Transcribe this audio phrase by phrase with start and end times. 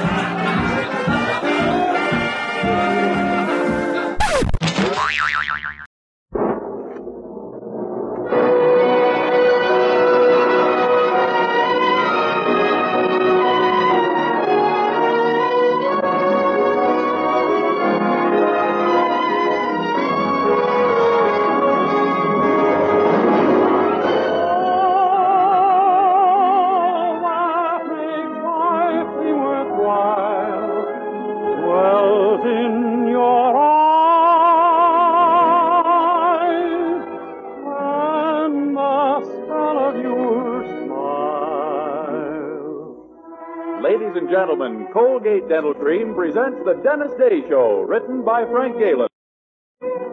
[45.22, 49.08] Colgate Dental Cream presents The Dennis Day Show, written by Frank Galen.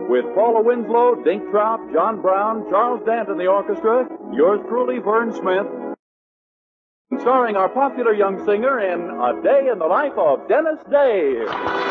[0.06, 5.32] With Paula Winslow, Dink Trout, John Brown, Charles Dant in the orchestra, yours truly, Vern
[5.32, 5.66] Smith,
[7.20, 11.87] starring our popular young singer in A Day in the Life of Dennis Day.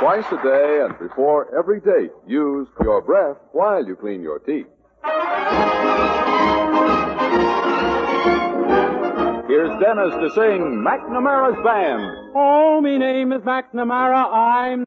[0.00, 4.64] Twice a day and before every date, use your breath while you clean your teeth.
[9.46, 12.32] Here's Dennis to sing McNamara's Band.
[12.34, 14.32] Oh, me name is McNamara.
[14.32, 14.84] I'm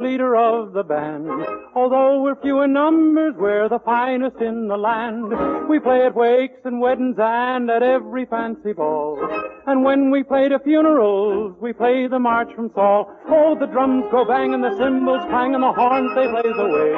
[0.00, 1.30] leader of the band.
[1.76, 5.30] Although we're few in numbers, we're the finest in the land.
[5.68, 9.18] We play at wakes and weddings and at every fancy ball.
[9.66, 13.08] And when we play to funerals, we play the march from Saul.
[13.28, 16.92] Oh, the drums go bang and the cymbals clang and the horns they blaze away.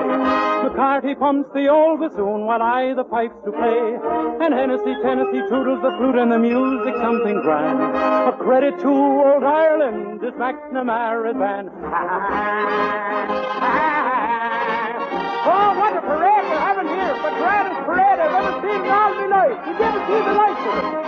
[0.64, 3.98] McCarthy pumps the old bassoon while I the pipes do play.
[4.41, 7.78] And Hennessy, Tennessee toodles the flute and the music something grand.
[8.28, 12.83] A credit to old Ireland, this McNamara's band.
[15.49, 17.15] Oh, what a parade we're having here!
[17.15, 19.59] The grandest parade I've ever seen in all my life.
[19.66, 21.06] You never see the likes of it.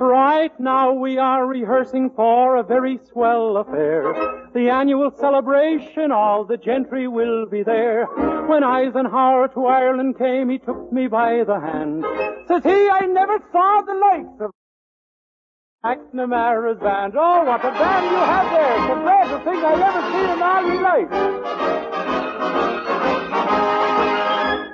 [0.00, 4.12] Right now we are rehearsing for a very swell affair.
[4.52, 8.06] The annual celebration, all the gentry will be there.
[8.46, 12.04] When Eisenhower to Ireland came, he took me by the hand.
[12.46, 14.50] Says he, I never saw the likes of
[15.84, 17.12] McNamara's band.
[17.14, 18.74] Oh, what a band you have there!
[18.78, 21.12] It's the greatest thing I've ever seen in my life.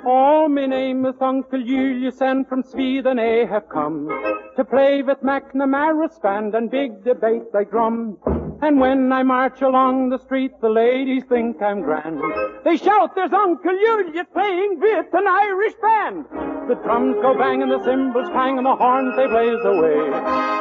[0.05, 4.07] Oh, my name is Uncle Julius, and from Sweden I have come
[4.55, 8.17] to play with McNamara's band and big debate I drum.
[8.63, 12.21] And when I march along the street, the ladies think I'm grand.
[12.63, 16.25] They shout, "There's Uncle Julius playing with an Irish band."
[16.67, 19.97] The drums go bang and the cymbals clang and the horns they blaze away.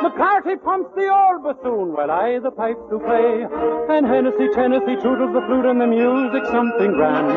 [0.02, 3.46] McCarthy pumps the old bassoon while I the pipes do play.
[3.94, 7.30] And Hennessy, Tennessee toodles the flute and the music something grand.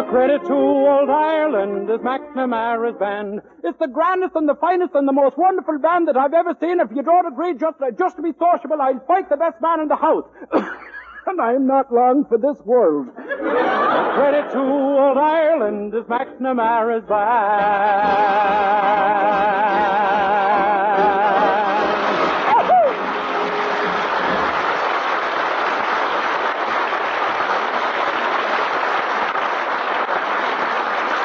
[0.00, 3.40] A credit to old Ireland is McNamara's band.
[3.62, 6.80] It's the grandest and the finest and the most wonderful band that I've ever seen.
[6.80, 9.88] If you don't agree, just, just to be sociable, I'll fight the best man in
[9.88, 10.07] the house.
[11.26, 13.08] and I'm not long for this world.
[13.14, 18.48] Credit to old Ireland is McNamara's band.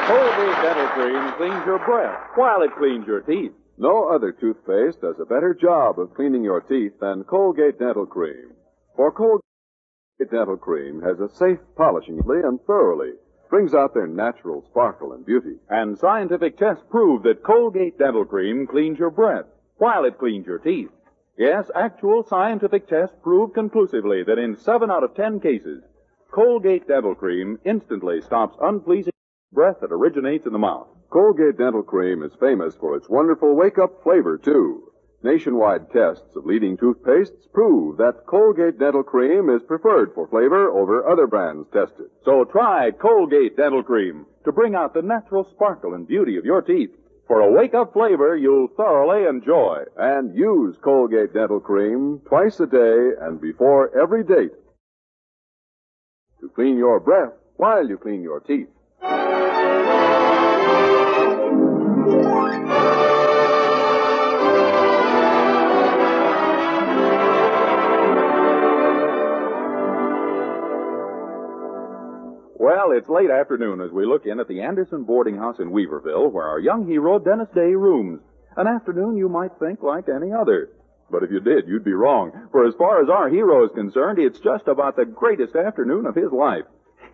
[0.06, 3.52] Colgate Dental Cream cleans your breath while it cleans your teeth.
[3.78, 8.52] No other toothpaste does a better job of cleaning your teeth than Colgate Dental Cream.
[8.96, 9.42] For Colgate
[10.30, 13.14] Dental Cream has a safe polishing and thoroughly
[13.50, 15.56] brings out their natural sparkle and beauty.
[15.68, 19.46] And scientific tests prove that Colgate Dental Cream cleans your breath
[19.78, 20.90] while it cleans your teeth.
[21.36, 25.82] Yes, actual scientific tests prove conclusively that in seven out of ten cases,
[26.32, 29.12] Colgate Dental Cream instantly stops unpleasing
[29.52, 30.86] breath that originates in the mouth.
[31.10, 34.92] Colgate Dental Cream is famous for its wonderful wake-up flavor, too.
[35.24, 41.08] Nationwide tests of leading toothpastes prove that Colgate Dental Cream is preferred for flavor over
[41.08, 42.10] other brands tested.
[42.26, 46.60] So try Colgate Dental Cream to bring out the natural sparkle and beauty of your
[46.60, 46.90] teeth.
[47.26, 49.84] For a wake-up flavor you'll thoroughly enjoy.
[49.96, 54.52] And use Colgate Dental Cream twice a day and before every date
[56.42, 58.68] to clean your breath while you clean your teeth.
[72.84, 75.70] Well, it's it's late afternoon as we look in at the Anderson boarding house in
[75.70, 78.20] Weaverville where our young hero Dennis Day rooms.
[78.58, 80.68] An afternoon you might think like any other.
[81.10, 82.48] But if you did, you'd be wrong.
[82.52, 86.14] For as far as our hero is concerned, it's just about the greatest afternoon of
[86.14, 86.64] his life.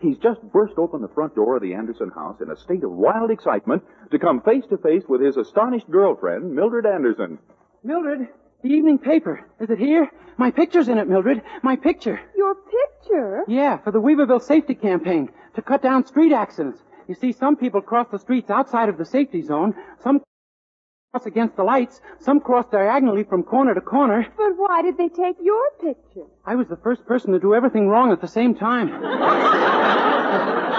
[0.01, 2.91] He's just burst open the front door of the Anderson house in a state of
[2.91, 7.39] wild excitement to come face to face with his astonished girlfriend, Mildred Anderson.
[7.85, 8.27] Mildred,
[8.63, 9.47] the evening paper.
[9.61, 10.11] Is it here?
[10.37, 11.43] My picture's in it, Mildred.
[11.63, 12.19] My picture.
[12.37, 13.45] Your picture?
[13.47, 16.81] Yeah, for the Weaverville safety campaign to cut down street accidents.
[17.09, 20.23] You see, some people cross the streets outside of the safety zone, some
[21.13, 24.27] cross against the lights, some cross diagonally from corner to corner.
[24.37, 26.27] But why did they take your picture?
[26.47, 28.91] I was the first person to do everything wrong at the same time.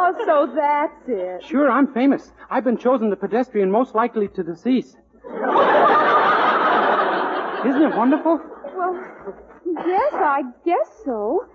[0.00, 1.44] Oh, so that's it.
[1.48, 2.32] Sure, I'm famous.
[2.50, 4.96] I've been chosen the pedestrian most likely to decease.
[7.66, 8.40] Isn't it wonderful?
[8.90, 9.34] Well,
[9.86, 11.46] yes, I guess so.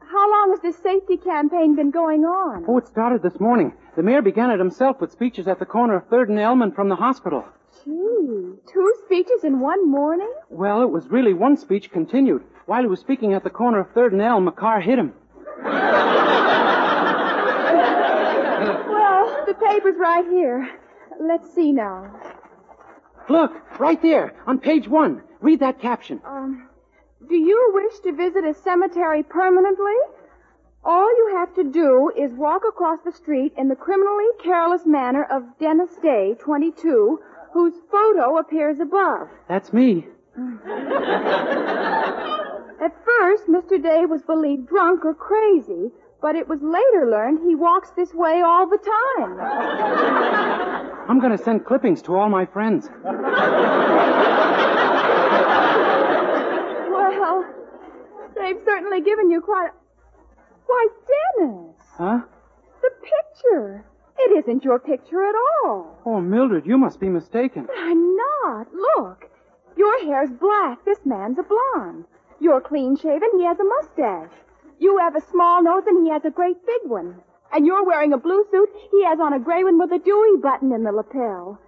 [0.00, 2.64] How long has this safety campaign been going on?
[2.68, 3.72] Oh, it started this morning.
[3.96, 6.74] The mayor began it himself with speeches at the corner of 3rd and Elm and
[6.74, 7.44] from the hospital.
[7.84, 10.30] Gee, two speeches in one morning?
[10.50, 12.42] Well, it was really one speech continued.
[12.66, 15.14] While he was speaking at the corner of 3rd and Elm, a car hit him.
[18.88, 20.68] Well, the paper's right here.
[21.20, 22.14] Let's see now.
[23.28, 25.22] Look, right there, on page one.
[25.40, 26.20] Read that caption.
[26.24, 26.68] Um,
[27.28, 29.94] do you wish to visit a cemetery permanently?
[30.84, 35.24] All you have to do is walk across the street in the criminally careless manner
[35.30, 37.20] of Dennis Day, 22,
[37.52, 39.28] whose photo appears above.
[39.48, 40.06] That's me.
[42.82, 43.80] At first, Mr.
[43.80, 48.40] Day was believed drunk or crazy, but it was later learned he walks this way
[48.40, 49.38] all the time.
[51.08, 52.88] I'm going to send clippings to all my friends.
[57.18, 57.44] Well,
[58.34, 59.72] they've certainly given you quite a...
[60.66, 60.88] Why,
[61.38, 62.20] Dennis, Huh?
[62.80, 63.84] the picture.
[64.18, 65.98] It isn't your picture at all.
[66.04, 67.66] Oh, Mildred, you must be mistaken.
[67.76, 68.66] I'm not.
[68.72, 69.28] Look.
[69.76, 70.84] Your hair's black.
[70.84, 72.04] This man's a blonde.
[72.40, 73.28] You're clean shaven.
[73.36, 74.32] He has a mustache.
[74.78, 77.20] You have a small nose and he has a great big one.
[77.52, 78.70] And you're wearing a blue suit.
[78.90, 81.58] He has on a gray one with a Dewey button in the lapel.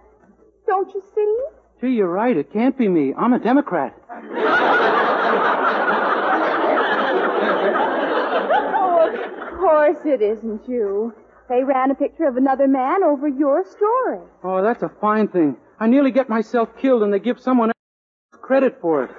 [0.67, 1.37] Don't you see?
[1.85, 2.35] Gee, you're right.
[2.35, 3.13] It can't be me.
[3.15, 3.93] I'm a Democrat.
[8.77, 11.13] Oh, of course it isn't you.
[11.47, 14.19] They ran a picture of another man over your story.
[14.43, 15.57] Oh, that's a fine thing.
[15.79, 19.11] I nearly get myself killed and they give someone else credit for it.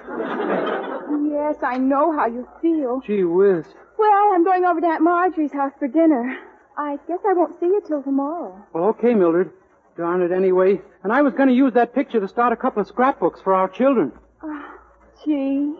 [1.31, 3.01] Yes, I know how you feel.
[3.05, 3.65] Gee whiz.
[3.97, 6.37] Well, I'm going over to Aunt Marjorie's house for dinner.
[6.77, 8.61] I guess I won't see you till tomorrow.
[8.73, 9.51] Well, okay, Mildred.
[9.97, 10.79] Darn it anyway.
[11.03, 13.53] And I was going to use that picture to start a couple of scrapbooks for
[13.53, 14.11] our children.
[14.43, 14.75] Ah,
[15.25, 15.73] gee.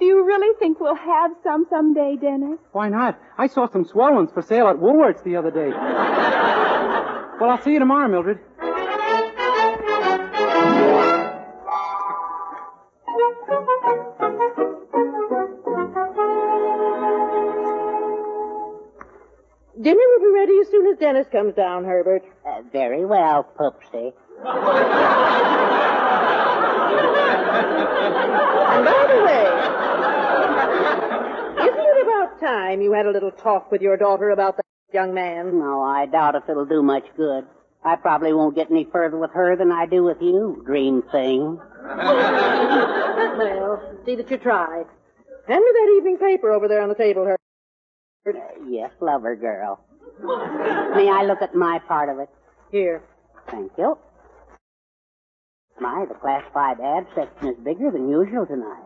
[0.00, 2.58] Do you really think we'll have some someday, Dennis?
[2.72, 3.20] Why not?
[3.38, 5.68] I saw some swell ones for sale at Woolworth's the other day.
[7.40, 8.40] well, I'll see you tomorrow, Mildred.
[21.12, 22.22] Ready as soon as Dennis comes down, Herbert.
[22.46, 24.12] Uh, very well, Poopsie.
[28.72, 29.44] And by the way,
[31.66, 35.14] isn't it about time you had a little talk with your daughter about that young
[35.14, 35.58] man?
[35.58, 37.44] No, I doubt if it'll do much good.
[37.82, 41.60] I probably won't get any further with her than I do with you, dream thing.
[43.30, 44.84] Well, see that you try.
[45.48, 47.38] Hand me that evening paper over there on the table, Herbert.
[48.26, 49.82] Uh, yes, lover girl.
[50.22, 52.28] May I look at my part of it?
[52.70, 53.02] Here.
[53.50, 53.98] Thank you.
[55.80, 58.82] My, the classified ad section is bigger than usual tonight.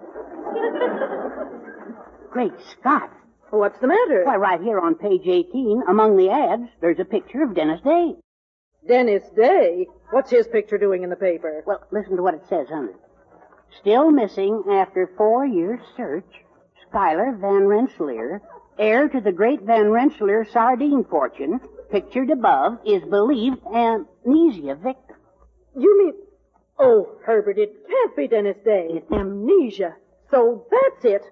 [2.31, 3.11] Great Scott.
[3.51, 4.25] What's the matter?
[4.25, 8.15] Why, right here on page 18, among the ads, there's a picture of Dennis Day.
[8.87, 9.87] Dennis Day?
[10.11, 11.63] What's his picture doing in the paper?
[11.67, 12.97] Well, listen to what it says on it.
[13.81, 16.27] Still missing after four years' search,
[16.89, 18.41] Schuyler Van Rensselaer,
[18.79, 25.17] heir to the great Van Rensselaer sardine fortune, pictured above, is believed amnesia victim.
[25.77, 26.15] You mean.
[26.79, 28.89] Oh, Herbert, it can't be Dennis Day.
[28.91, 29.95] It- Amnesia.
[30.31, 31.23] So that's it.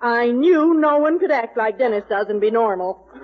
[0.00, 3.08] I knew no one could act like Dennis does and be normal.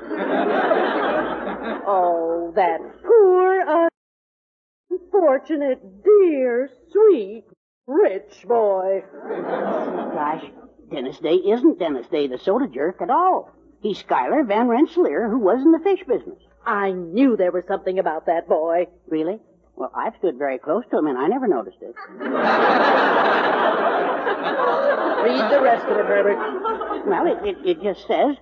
[1.87, 3.88] oh, that poor,
[4.91, 7.45] unfortunate, dear, sweet,
[7.87, 9.02] rich boy.
[9.29, 10.45] Gosh,
[10.91, 13.50] Dennis Day isn't Dennis Day, the soda jerk, at all.
[13.82, 16.38] He's Schuyler Van Rensselaer, who was in the fish business.
[16.64, 18.86] I knew there was something about that boy.
[19.08, 19.40] Really?
[19.74, 21.94] Well, I've stood very close to him, and I never noticed it.
[25.22, 27.06] Read the rest of it, Herbert.
[27.06, 28.36] Well, it, it, it just says,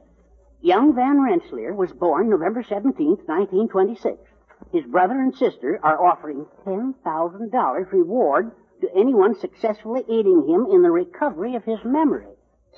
[0.61, 4.19] Young Van Rensselaer was born November 17th, 1926.
[4.73, 8.51] His brother and sister are offering $10,000 reward
[8.83, 12.27] to anyone successfully aiding him in the recovery of his memory.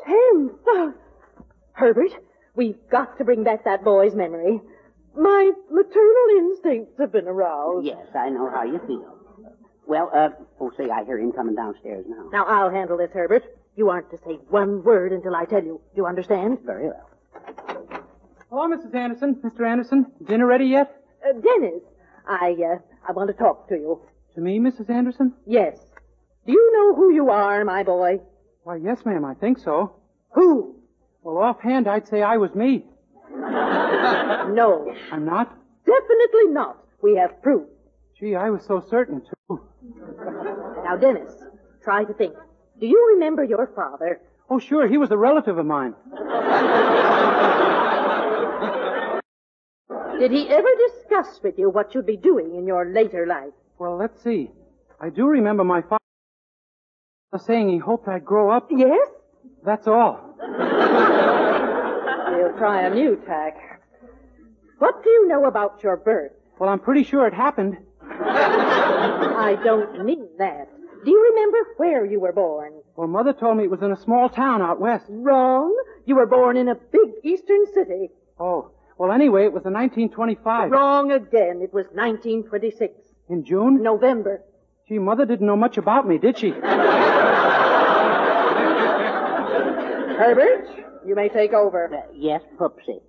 [0.07, 0.95] Ten thousand.
[1.73, 2.13] Herbert,
[2.55, 4.61] we've got to bring back that boy's memory.
[5.17, 7.87] My maternal instincts have been aroused.
[7.87, 9.19] Yes, I know how you feel.
[9.87, 10.31] Well, uh,
[10.61, 12.29] oh, say, I hear him coming downstairs now.
[12.33, 13.45] Now, I'll handle this, Herbert.
[13.77, 15.81] You aren't to say one word until I tell you.
[15.95, 16.59] Do you understand?
[16.65, 17.09] Very well.
[18.49, 18.95] Hello, Mrs.
[18.95, 19.35] Anderson.
[19.37, 19.69] Mr.
[19.69, 20.95] Anderson, dinner ready yet?
[21.27, 21.83] Uh, Dennis,
[22.27, 22.79] I, uh,
[23.09, 24.01] I want to talk to you.
[24.35, 24.89] To me, Mrs.
[24.89, 25.35] Anderson?
[25.47, 25.79] Yes.
[26.47, 28.21] Do you know who you are, my boy?
[28.65, 29.97] Why, yes, ma'am, I think so.
[30.31, 30.77] Who?
[31.23, 32.85] Well, offhand, I'd say I was me.
[34.53, 34.93] No.
[35.11, 35.57] I'm not?
[35.87, 36.77] Definitely not.
[37.03, 37.69] We have proof.
[38.19, 39.61] Gee, I was so certain, too.
[40.85, 41.33] Now, Dennis,
[41.83, 42.35] try to think.
[42.81, 44.21] Do you remember your father?
[44.51, 45.95] Oh, sure, he was a relative of mine.
[50.19, 53.53] Did he ever discuss with you what you'd be doing in your later life?
[53.79, 54.51] Well, let's see.
[55.01, 55.99] I do remember my father
[57.45, 58.69] saying he hoped I'd grow up.
[58.71, 59.09] Yes?
[59.65, 60.37] That's all.
[62.59, 63.57] Try a new tack.
[64.79, 66.33] What do you know about your birth?
[66.59, 67.77] Well, I'm pretty sure it happened.
[68.11, 70.69] I don't mean that.
[71.05, 72.73] Do you remember where you were born?
[72.97, 75.07] Well, Mother told me it was in a small town out west.
[75.09, 75.75] Wrong.
[76.07, 78.11] You were born in a big eastern city.
[78.39, 80.71] Oh, well, anyway, it was in 1925.
[80.71, 81.61] Wrong again.
[81.63, 82.95] It was 1926.
[83.29, 83.83] In June?
[83.83, 84.43] November.
[84.89, 86.51] Gee, Mother didn't know much about me, did she?
[90.23, 90.69] Herbert,
[91.07, 91.93] you may take over.
[91.93, 93.01] Uh, yes, Poopsie.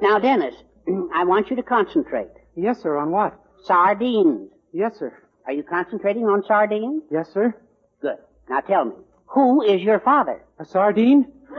[0.00, 0.54] Now, Dennis,
[1.14, 2.30] I want you to concentrate.
[2.56, 2.96] Yes, sir.
[2.96, 3.38] On what?
[3.64, 4.50] Sardines.
[4.72, 5.12] Yes, sir.
[5.46, 7.02] Are you concentrating on sardines?
[7.10, 7.54] Yes, sir.
[8.00, 8.16] Good.
[8.48, 8.94] Now tell me,
[9.26, 10.42] who is your father?
[10.58, 11.26] A sardine?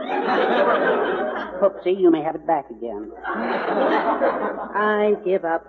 [1.60, 3.12] Poopsie, you may have it back again.
[3.26, 5.64] I give up.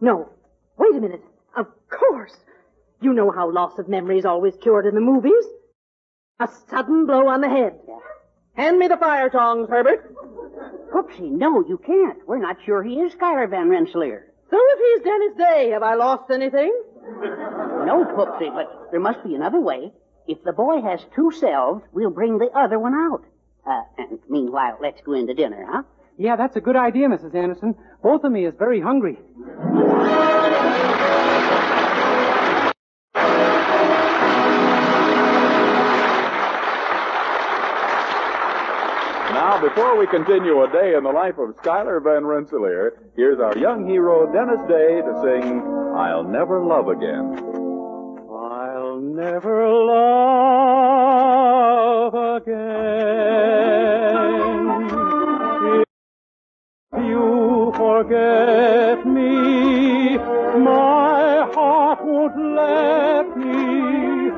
[0.00, 0.30] No.
[0.78, 1.22] Wait a minute.
[1.56, 2.36] Of course.
[3.00, 5.44] You know how loss of memory is always cured in the movies.
[6.40, 7.78] A sudden blow on the head.
[8.56, 10.14] Hand me the fire tongs, Herbert.
[10.92, 12.18] Poopsie, no, you can't.
[12.26, 14.32] We're not sure he is Schuyler Van Rensselaer.
[14.50, 16.72] So if he's Dennis Day, have I lost anything?
[17.84, 19.92] No, Poopsie, but there must be another way.
[20.26, 23.24] If the boy has two selves, we'll bring the other one out.
[23.66, 25.82] Uh, and meanwhile, let's go in to dinner, huh?
[26.18, 27.34] Yeah, that's a good idea, Mrs.
[27.34, 27.74] Anderson.
[28.02, 29.18] Both of me is very hungry.
[39.56, 43.56] Now, before we continue a day in the life of Schuyler Van Rensselaer, here's our
[43.56, 45.62] young hero, Dennis Day, to sing
[45.96, 47.38] I'll Never Love Again.
[48.30, 50.12] I'll never love
[52.36, 53.06] again.
[56.92, 64.30] If you forget me, my heart won't let me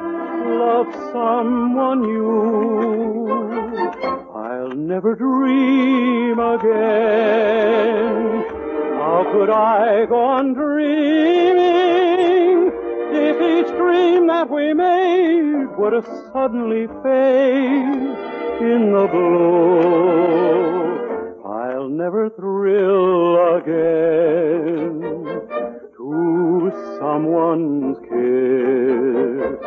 [0.61, 2.88] love someone new.
[4.99, 6.75] Never dream again.
[8.99, 11.63] How could I go on dreaming
[13.13, 16.03] if each dream that we made would a
[16.33, 18.17] suddenly fade
[18.61, 20.89] in the glow?
[21.47, 25.01] I'll never thrill again
[25.97, 29.63] to someone's kiss.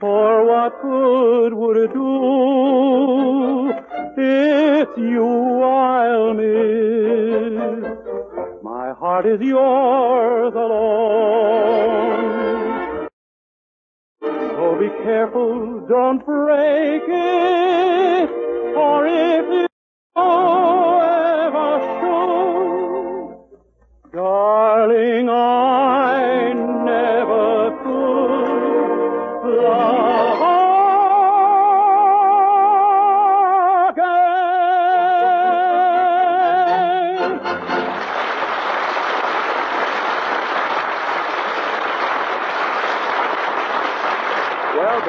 [0.00, 3.73] For what good would it do?
[4.16, 7.84] It's you I'll miss.
[8.62, 11.94] My heart is yours alone.
[14.22, 18.30] So be careful, don't break it,
[18.76, 19.66] or if you
[20.16, 20.53] ever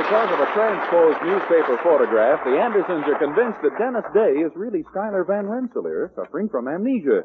[0.06, 4.86] because of a transposed newspaper photograph, the Andersons are convinced that Dennis Day is really
[4.92, 7.24] Schuyler Van Rensselaer, suffering from amnesia.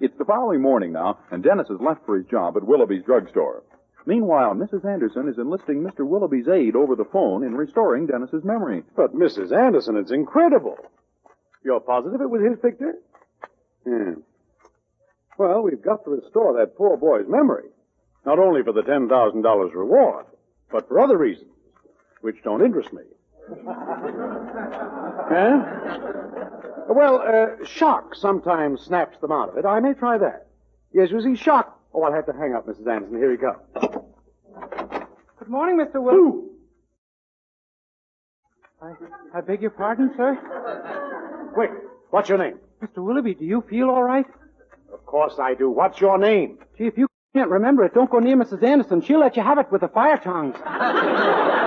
[0.00, 3.62] It's the following morning now, and Dennis has left for his job at Willoughby's drugstore.
[4.06, 4.86] Meanwhile, Mrs.
[4.86, 6.00] Anderson is enlisting Mr.
[6.08, 8.84] Willoughby's aid over the phone in restoring Dennis's memory.
[8.96, 9.52] But, Mrs.
[9.52, 10.78] Anderson, it's incredible.
[11.62, 12.94] You're positive it was his picture?
[13.84, 14.20] Hmm.
[15.36, 17.68] Well, we've got to restore that poor boy's memory.
[18.24, 20.24] Not only for the $10,000 reward,
[20.72, 21.50] but for other reasons,
[22.20, 23.02] which don't interest me.
[25.28, 25.64] huh?
[26.88, 29.64] Well, uh, shock sometimes snaps them out of it.
[29.66, 30.46] I may try that.
[30.92, 31.78] Yes, you see, shock.
[31.94, 32.86] Oh, I'll have to hang up, Mrs.
[32.86, 33.16] Anderson.
[33.18, 33.58] Here he comes.
[35.38, 35.94] Good morning, Mr.
[35.94, 36.50] Who?
[38.80, 38.92] I,
[39.34, 40.38] I beg your pardon, sir?
[41.54, 41.70] Quick,
[42.10, 42.58] what's your name?
[42.82, 43.04] Mr.
[43.04, 44.26] Willoughby, do you feel all right?
[44.92, 45.68] Of course I do.
[45.70, 46.58] What's your name?
[46.76, 48.62] Gee, if you can't remember it, don't go near Mrs.
[48.62, 49.02] Anderson.
[49.02, 50.54] She'll let you have it with the fire tongs.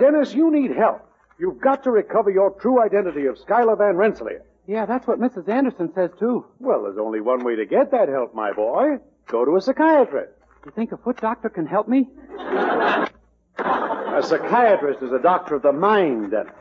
[0.00, 1.06] Dennis, you need help.
[1.38, 4.42] You've got to recover your true identity of Schuyler Van Rensselaer.
[4.66, 5.48] Yeah, that's what Mrs.
[5.48, 6.46] Anderson says, too.
[6.58, 8.98] Well, there's only one way to get that help, my boy.
[9.28, 10.32] Go to a psychiatrist.
[10.64, 12.08] You think a foot doctor can help me?
[12.38, 16.52] A psychiatrist is a doctor of the mind, Dennis.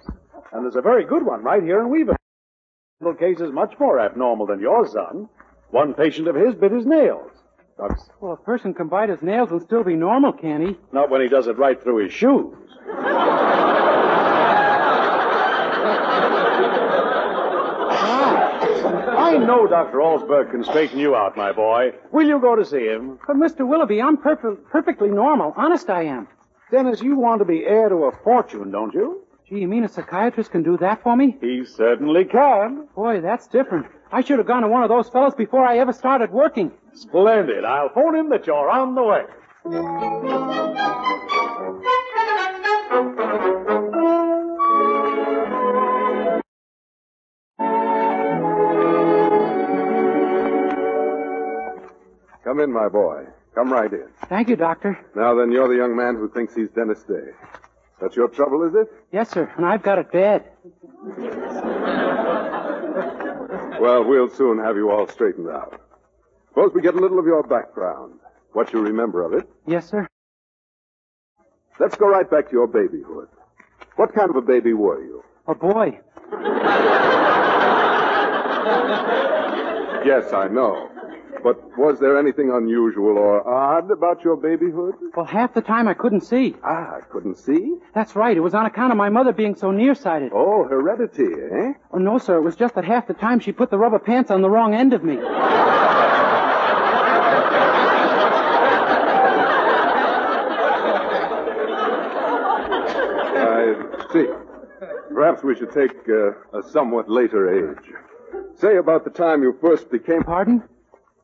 [0.51, 2.15] And there's a very good one right here in Weaver.
[3.01, 5.29] Little case is much more abnormal than your son.
[5.69, 7.31] One patient of his bit his nails.
[8.20, 10.78] Well, a person can bite his nails and still be normal, can he?
[10.92, 12.54] not when he does it right through his shoes.
[17.92, 19.18] Ah.
[19.18, 19.98] I know Dr.
[20.00, 21.92] Allsberg can straighten you out, my boy.
[22.12, 23.20] Will you go to see him?
[23.28, 23.68] But, Mr.
[23.68, 25.54] Willoughby, I'm perf- perfectly normal.
[25.56, 26.28] Honest, I am.
[26.72, 29.22] Dennis, you want to be heir to a fortune, don't you?
[29.50, 31.36] Gee, you mean a psychiatrist can do that for me?
[31.41, 32.88] He certainly can.
[32.96, 33.88] Boy, that's different.
[34.12, 36.72] I should have gone to one of those fellows before I ever started working.
[36.94, 37.65] Splendid.
[37.65, 39.24] I'll phone him that you're on the way.
[52.44, 53.25] Come in, my boy.
[53.56, 54.08] Come right in.
[54.27, 55.00] Thank you, Doctor.
[55.15, 57.32] Now then, you're the young man who thinks he's Dennis Day.
[58.01, 58.88] That's your trouble, is it?
[59.12, 60.46] Yes, sir, and I've got it bad.
[63.79, 65.79] Well, we'll soon have you all straightened out.
[66.50, 68.13] Suppose we get a little of your background.
[68.53, 69.48] What you remember of it.
[69.68, 70.08] Yes, sir.
[71.79, 73.29] Let's go right back to your babyhood.
[73.96, 75.24] What kind of a baby were you?
[75.48, 76.00] A boy.
[80.06, 80.89] Yes, I know.
[81.43, 84.95] But was there anything unusual or odd about your babyhood?
[85.15, 86.56] Well, half the time I couldn't see.
[86.63, 87.75] Ah, I couldn't see.
[87.93, 88.36] That's right.
[88.36, 90.32] It was on account of my mother being so nearsighted.
[90.34, 91.73] Oh, heredity, eh?
[91.91, 92.38] Oh, no, sir.
[92.38, 94.73] It was just that half the time she put the rubber pants on the wrong
[94.73, 95.17] end of me.
[103.41, 103.73] I
[104.12, 104.25] see.
[105.13, 107.93] Perhaps we should take uh, a somewhat later age.
[108.56, 110.23] Say about the time you first became.
[110.23, 110.63] Pardon?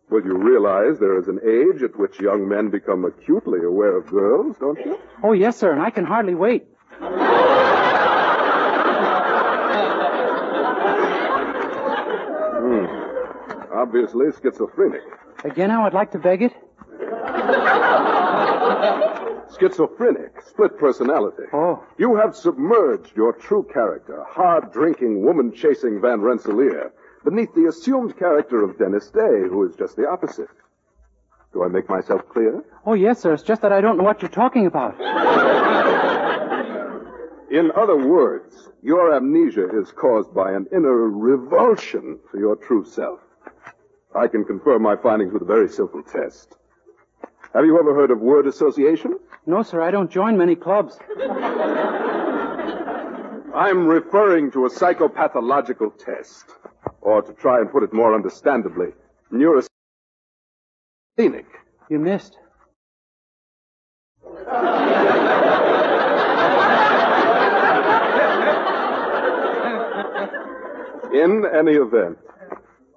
[0.09, 4.05] Well, you realize there is an age at which young men become acutely aware of
[4.07, 4.99] girls, don't you?
[5.23, 6.67] Oh, yes, sir, and I can hardly wait.
[12.65, 12.85] Hmm.
[13.73, 15.01] Obviously schizophrenic.
[15.43, 16.53] Again, I would like to beg it.
[19.59, 21.43] Schizophrenic, split personality.
[21.53, 21.83] Oh.
[21.97, 26.91] You have submerged your true character, hard drinking, woman chasing Van Rensselaer,
[27.25, 30.47] beneath the assumed character of Dennis Day, who is just the opposite.
[31.51, 32.63] Do I make myself clear?
[32.85, 33.33] Oh, yes, sir.
[33.33, 34.95] It's just that I don't know what you're talking about.
[37.51, 43.19] In other words, your amnesia is caused by an inner revulsion for your true self.
[44.13, 46.55] I can confirm my findings with a very simple test.
[47.53, 49.17] Have you ever heard of word association?
[49.45, 50.97] No, sir, I don't join many clubs.
[53.55, 56.45] I'm referring to a psychopathological test.
[57.05, 58.87] Or to try and put it more understandably,
[59.31, 59.69] neurasthenic.
[61.87, 62.35] You missed.
[71.13, 72.17] In any event,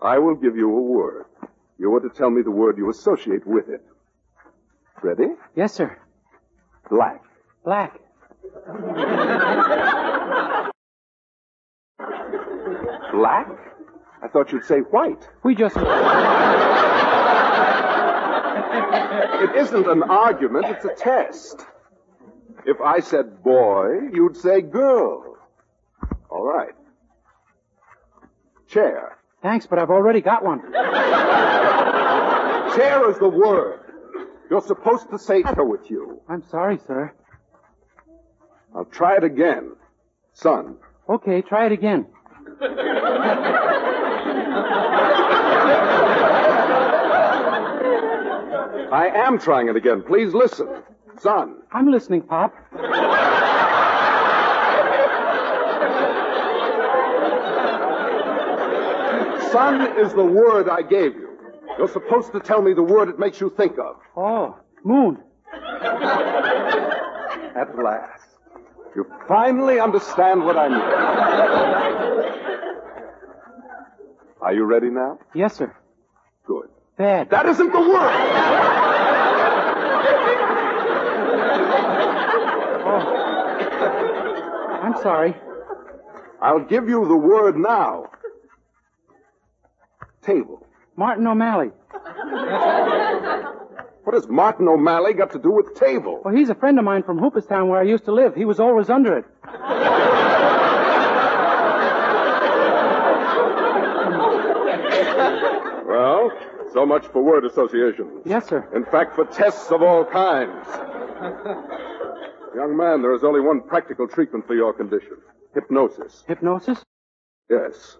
[0.01, 1.27] I will give you a word.
[1.79, 3.85] You are to tell me the word you associate with it.
[5.03, 5.35] Ready?
[5.55, 5.99] Yes, sir.
[6.88, 7.23] Black.
[7.62, 8.01] Black.
[13.12, 13.67] Black?
[14.22, 15.28] I thought you'd say white.
[15.42, 15.76] We just.
[19.40, 21.64] It isn't an argument, it's a test.
[22.66, 25.37] If I said boy, you'd say girl.
[26.28, 26.74] All right.
[28.66, 29.16] Chair.
[29.42, 30.61] Thanks, but I've already got one.
[32.74, 33.81] Chair is the word.
[34.50, 36.20] You're supposed to say chair with you.
[36.28, 37.12] I'm sorry, sir.
[38.74, 39.76] I'll try it again.
[40.33, 40.76] Son.
[41.09, 42.07] Okay, try it again.
[48.92, 50.03] I am trying it again.
[50.03, 50.68] Please listen.
[51.20, 51.62] Son.
[51.72, 52.55] I'm listening, Pop.
[59.53, 61.29] Son is the word I gave you.
[61.77, 63.96] You're supposed to tell me the word it makes you think of.
[64.16, 65.18] Oh, moon.
[67.55, 68.24] At last.
[68.94, 70.81] You finally understand what I mean.
[74.40, 75.18] Are you ready now?
[75.35, 75.74] Yes, sir.
[76.46, 76.68] Good.
[76.96, 77.31] Bad.
[77.31, 78.67] That isn't the word!
[84.98, 85.34] I'm sorry.
[86.42, 88.11] I'll give you the word now.
[90.22, 90.66] Table.
[90.96, 91.70] Martin O'Malley.
[94.02, 96.20] What has Martin O'Malley got to do with table?
[96.24, 98.34] Well, he's a friend of mine from Hooperstown where I used to live.
[98.34, 99.24] He was always under it.
[105.87, 106.32] Well,
[106.72, 108.22] so much for word association.
[108.24, 108.68] Yes, sir.
[108.74, 110.66] In fact, for tests of all kinds.
[112.54, 115.16] Young man, there is only one practical treatment for your condition
[115.54, 116.24] hypnosis.
[116.26, 116.84] Hypnosis?
[117.50, 117.96] Yes.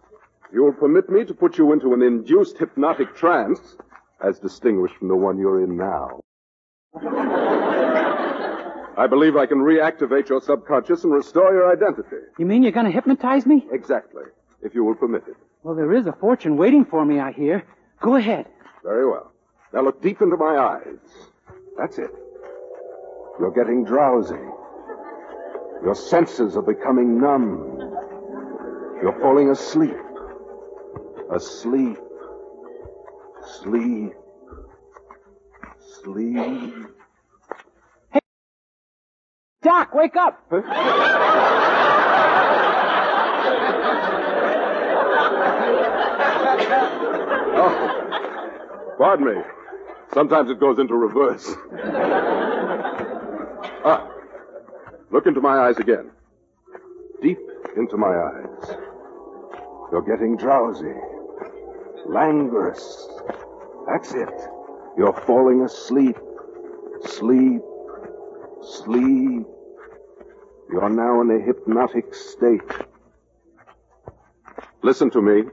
[0.53, 3.77] You will permit me to put you into an induced hypnotic trance,
[4.25, 6.21] as distinguished from the one you're in now.
[8.97, 12.17] I believe I can reactivate your subconscious and restore your identity.
[12.39, 13.65] You mean you're going to hypnotize me?
[13.71, 14.25] Exactly,
[14.63, 15.37] if you will permit it.
[15.63, 17.65] Well, there is a fortune waiting for me, I hear.
[18.01, 18.47] Go ahead.
[18.83, 19.33] Very well.
[19.73, 20.99] Now look deep into my eyes.
[21.77, 22.11] That's it.
[23.39, 24.35] You're getting drowsy.
[25.85, 27.79] Your senses are becoming numb.
[29.01, 29.97] You're falling asleep.
[31.33, 31.99] Asleep.
[33.63, 34.13] Sleep.
[36.03, 36.75] Sleep.
[38.13, 38.21] Hey,
[39.63, 40.43] Doc, wake up!
[47.61, 49.43] Oh, pardon me.
[50.13, 51.55] Sometimes it goes into reverse.
[53.85, 54.09] Ah,
[55.11, 56.11] look into my eyes again.
[57.23, 57.39] Deep
[57.77, 58.77] into my eyes.
[59.91, 60.95] You're getting drowsy.
[62.07, 63.09] Languorous.
[63.87, 64.29] That's it.
[64.97, 66.17] You're falling asleep.
[67.05, 67.63] Sleep.
[68.63, 69.47] Sleep.
[70.71, 72.61] You're now in a hypnotic state.
[74.83, 75.45] Listen to me.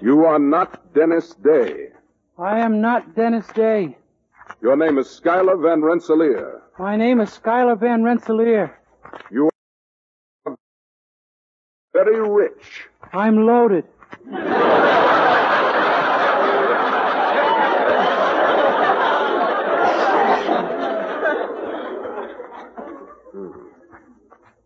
[0.00, 1.88] You are not Dennis Day.
[2.38, 3.96] I am not Dennis Day.
[4.60, 6.62] Your name is Schuyler Van Rensselaer.
[6.78, 8.78] My name is Schuyler Van Rensselaer.
[9.30, 9.48] You
[10.44, 10.56] are
[11.94, 12.86] very rich.
[13.14, 13.84] I'm loaded.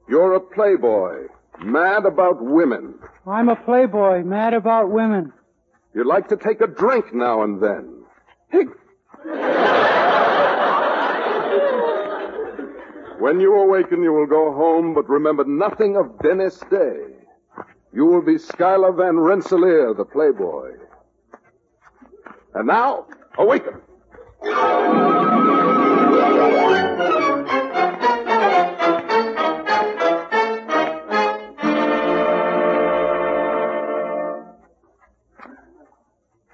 [0.08, 1.28] You're a playboy,
[1.62, 2.98] mad about women.
[3.24, 5.32] I'm a playboy, mad about women.
[5.94, 8.00] You like to take a drink now and then.
[13.20, 16.96] When you awaken, you will go home, but remember nothing of Dennis Day.
[17.92, 20.70] You will be Schuyler Van Rensselaer, the playboy.
[22.54, 23.04] And now,
[23.36, 23.74] awaken.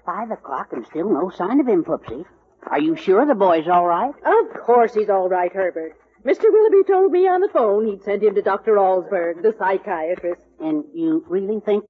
[0.05, 2.25] Five o'clock and still no sign of him, Poopsie.
[2.67, 4.13] Are you sure the boy's all right?
[4.25, 5.97] Of course he's all right, Herbert.
[6.27, 6.51] Mr.
[6.51, 8.75] Willoughby told me on the phone he'd sent him to Dr.
[8.75, 10.41] Allsberg, the psychiatrist.
[10.61, 11.85] And you really think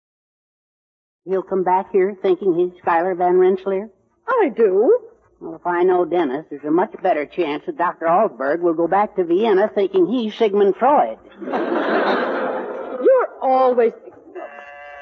[1.24, 3.88] he'll come back here thinking he's Schuyler Van Rensselaer?
[4.28, 4.98] I do.
[5.40, 8.04] Well, if I know Dennis, there's a much better chance that Dr.
[8.06, 11.18] Allsberg will go back to Vienna thinking he's Sigmund Freud.
[11.40, 13.92] You're always.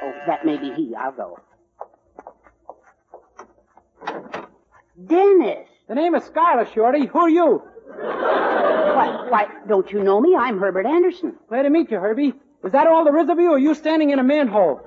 [0.02, 0.94] Oh, that may be he.
[0.94, 1.40] I'll go.
[5.06, 5.66] Dennis!
[5.88, 7.06] The name is Schuyler, Shorty.
[7.06, 7.62] Who are you?
[9.34, 10.36] Why, why, don't you know me?
[10.36, 11.34] I'm Herbert Anderson.
[11.48, 12.34] Glad to meet you, Herbie.
[12.64, 14.80] Is that all there is of you, or are you standing in a manhole?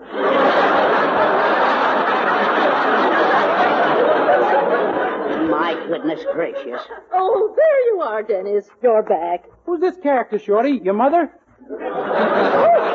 [5.49, 6.79] My goodness gracious.
[7.11, 8.69] Oh, there you are, Dennis.
[8.81, 9.43] You're back.
[9.65, 10.79] Who's this character, Shorty?
[10.81, 11.29] Your mother?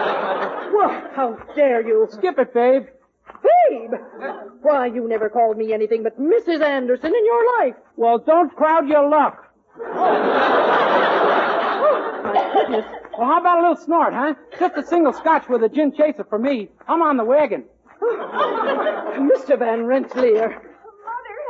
[0.72, 2.08] Well, how dare you?
[2.10, 2.86] Skip it, babe.
[3.68, 3.90] Babe!
[4.62, 6.62] Why, you never called me anything but Mrs.
[6.62, 7.74] Anderson in your life.
[7.94, 9.52] Well, don't crowd your luck.
[12.68, 12.86] My goodness.
[13.18, 14.34] Well, how about a little snort, huh?
[14.58, 16.68] Just a single scotch with a gin chaser for me.
[16.88, 17.64] I'm on the wagon.
[18.02, 19.58] Mr.
[19.58, 20.48] Van Rensselaer.
[20.48, 20.62] Mother,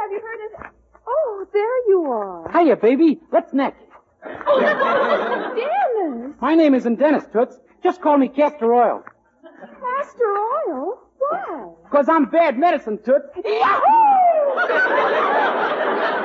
[0.00, 0.72] have you heard of...
[1.06, 2.50] Oh, there you are.
[2.52, 3.20] Hiya, baby.
[3.30, 3.80] What's next?
[4.24, 4.42] neck.
[4.46, 4.60] Oh,
[6.00, 6.36] Dennis.
[6.40, 7.58] My name isn't Dennis, Toots.
[7.82, 9.02] Just call me Castor Oil.
[9.60, 10.36] Castor
[10.68, 10.98] oil?
[11.18, 11.68] Why?
[11.84, 13.28] Because I'm bad medicine, Toots.
[13.44, 13.82] Yahoo!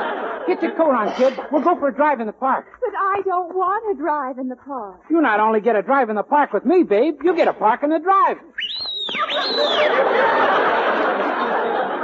[0.48, 1.38] Get your coat on, kid.
[1.52, 2.66] We'll go for a drive in the park.
[2.80, 5.02] But I don't want to drive in the park.
[5.10, 7.54] You not only get a drive in the park with me, babe, you get a
[7.54, 8.38] park in the drive.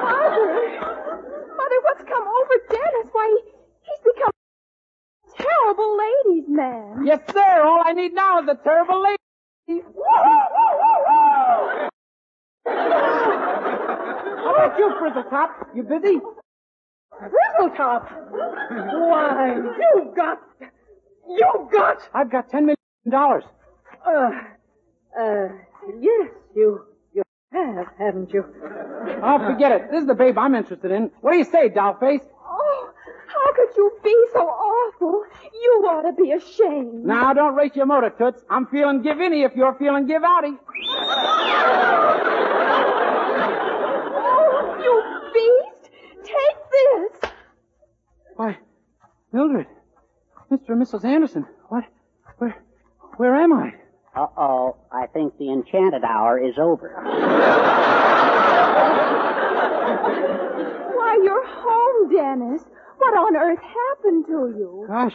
[0.03, 0.47] Mother.
[1.56, 3.08] Mother, what's come over Dennis?
[3.13, 3.51] Why, he,
[3.82, 4.32] he's become
[5.25, 7.06] a terrible ladies' man.
[7.06, 7.63] Yes, sir.
[7.63, 9.17] All I need now is a terrible lady.
[12.65, 15.49] How about you, Frizzletop?
[15.75, 16.19] You busy?
[17.21, 18.04] Frizzletop!
[18.32, 20.39] Why, you've got.
[21.28, 21.97] You've got.
[22.13, 22.78] I've got ten million
[23.10, 23.43] dollars.
[24.06, 24.32] Uh,
[25.19, 25.47] uh,
[25.99, 26.86] yes, you.
[27.13, 27.23] You
[27.54, 28.43] have, haven't you?
[29.23, 29.91] Oh, forget it.
[29.91, 31.12] This is the babe I'm interested in.
[31.21, 32.26] What do you say, dollface?
[32.45, 32.89] Oh,
[33.28, 35.23] how could you be so awful?
[35.54, 37.06] You ought to be ashamed.
[37.06, 38.43] Now, don't race your motor, Toots.
[38.49, 40.58] I'm feeling give inny if you're feeling give outy.
[44.15, 44.93] Oh, you
[45.34, 45.91] beast!
[46.23, 47.32] Take this!
[48.36, 48.58] Why,
[49.32, 49.67] Mildred,
[50.73, 50.93] Mr.
[50.93, 51.05] and Mrs.
[51.05, 51.83] Anderson, what?
[52.38, 52.55] Where,
[53.17, 53.73] where am I?
[54.15, 56.93] Uh-oh, I think the enchanted hour is over.
[60.95, 62.62] Why, you're home, Dennis.
[62.97, 64.86] What on earth happened to you?
[64.88, 65.13] Gosh,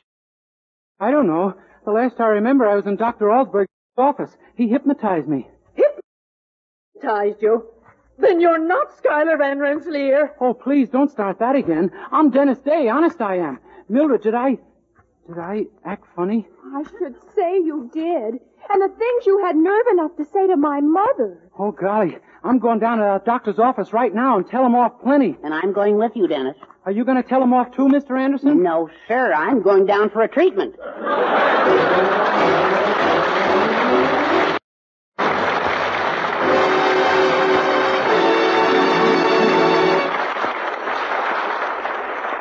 [1.01, 1.55] I don't know.
[1.85, 3.27] The last I remember, I was in Dr.
[3.27, 4.37] Alsberg's office.
[4.57, 5.49] He hypnotized me.
[5.75, 7.69] Hypnotized you?
[8.19, 10.35] Then you're not Schuyler Van Rensselaer.
[10.41, 11.93] Oh, please don't start that again.
[12.11, 12.89] I'm Dennis Day.
[12.89, 13.61] Honest, I am.
[13.89, 14.59] Mildred, did I,
[15.29, 16.49] did I act funny?
[16.75, 18.41] I should say you did.
[18.71, 21.39] And the things you had nerve enough to say to my mother.
[21.59, 22.17] Oh, golly.
[22.43, 25.37] I'm going down to the doctor's office right now and tell him off plenty.
[25.45, 26.57] And I'm going with you, Dennis.
[26.87, 28.19] Are you going to tell him off too, Mr.
[28.19, 28.63] Anderson?
[28.63, 29.35] No, sir.
[29.35, 30.77] I'm going down for a treatment.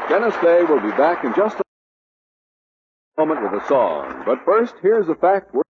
[0.10, 1.67] Dennis Day will be back in just a
[3.18, 4.24] moment with a song.
[4.26, 5.66] But first, here's a fact worth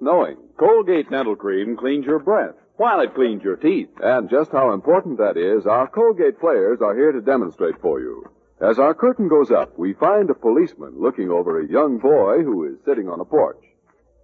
[0.00, 0.36] knowing.
[0.58, 3.88] Colgate Dental Cream cleans your breath while it cleans your teeth.
[4.02, 8.28] And just how important that is, our Colgate players are here to demonstrate for you.
[8.60, 12.64] As our curtain goes up, we find a policeman looking over a young boy who
[12.64, 13.62] is sitting on a porch.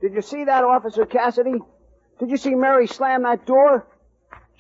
[0.01, 1.61] Did you see that, Officer Cassidy?
[2.19, 3.87] Did you see Mary slam that door?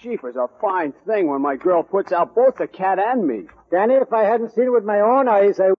[0.01, 3.47] Jeepers, a fine thing when my girl puts out both the cat and me.
[3.73, 5.71] Danny, if I hadn't seen it with my own eyes, I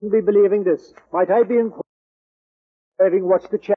[0.00, 0.92] be believing this.
[1.12, 3.76] Might I be inquiring what's the charge?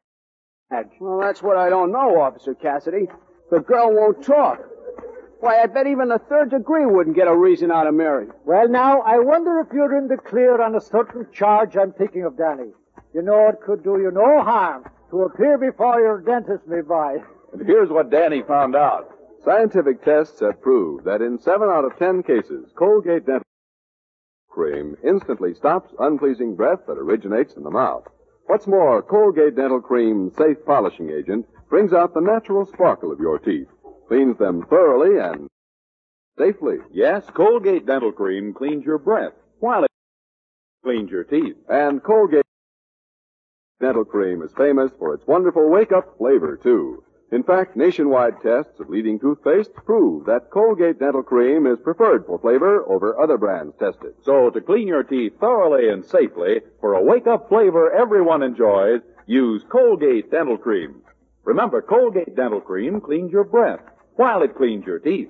[0.99, 3.07] Well, that's what I don't know, Officer Cassidy.
[3.49, 4.59] The girl won't talk.
[5.39, 8.27] Why, I bet even the third degree wouldn't get a reason out of Mary.
[8.45, 12.23] Well, now, I wonder if you're in the clear on a certain charge I'm thinking
[12.23, 12.71] of, Danny.
[13.13, 17.17] You know it could do you no harm to appear before your dentist may by.
[17.51, 19.09] And here's what Danny found out.
[19.43, 23.43] Scientific tests have proved that in seven out of ten cases, Colgate Dental
[24.51, 28.03] Cream instantly stops unpleasing breath that originates in the mouth.
[28.47, 33.39] What's more, Colgate Dental Cream's safe polishing agent brings out the natural sparkle of your
[33.39, 33.67] teeth,
[34.07, 35.47] cleans them thoroughly and
[36.37, 36.77] safely.
[36.91, 39.91] Yes, Colgate Dental Cream cleans your breath while it
[40.83, 41.55] cleans your teeth.
[41.69, 42.45] And Colgate
[43.79, 47.03] Dental Cream is famous for its wonderful wake-up flavor, too.
[47.31, 52.37] In fact, nationwide tests of leading toothpaste prove that Colgate Dental Cream is preferred for
[52.39, 54.15] flavor over other brands tested.
[54.23, 59.63] So to clean your teeth thoroughly and safely for a wake-up flavor everyone enjoys, use
[59.71, 61.01] Colgate Dental Cream.
[61.45, 63.79] Remember, Colgate Dental Cream cleans your breath
[64.15, 65.29] while it cleans your teeth.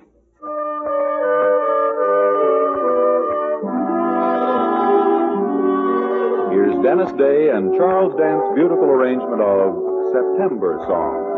[6.50, 11.31] Here's Dennis Day and Charles Dant's beautiful arrangement of September Song.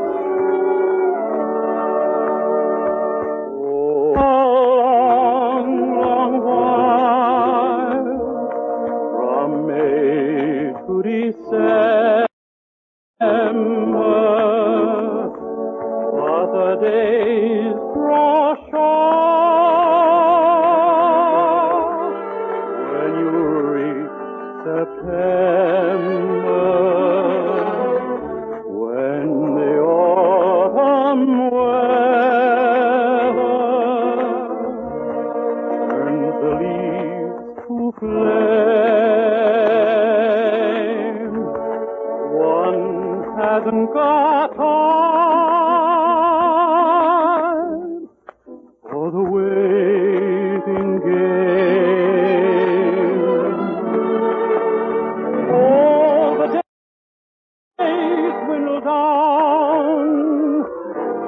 [58.54, 60.64] Days down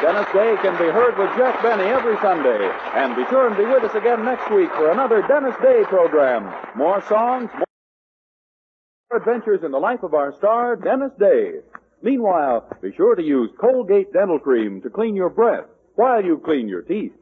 [0.00, 2.70] Dennis Day can be heard with Jack Benny every Sunday.
[2.94, 6.50] And be sure and be with us again next week for another Dennis Day program.
[6.74, 11.60] More songs, more adventures in the life of our star, Dennis Day.
[12.02, 16.66] Meanwhile, be sure to use Colgate Dental Cream to clean your breath while you clean
[16.66, 17.12] your teeth.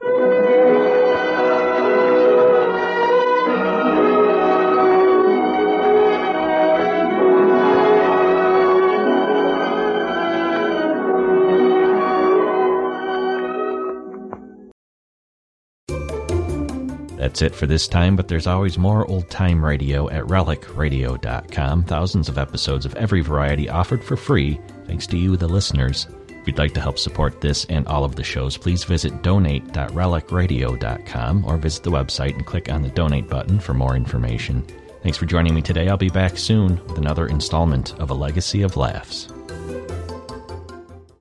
[17.29, 21.83] That's it for this time, but there's always more old time radio at relicradio.com.
[21.83, 26.07] Thousands of episodes of every variety offered for free, thanks to you, the listeners.
[26.31, 31.45] If you'd like to help support this and all of the shows, please visit donate.relicradio.com
[31.45, 34.65] or visit the website and click on the donate button for more information.
[35.03, 35.91] Thanks for joining me today.
[35.91, 39.29] I'll be back soon with another installment of A Legacy of Laughs.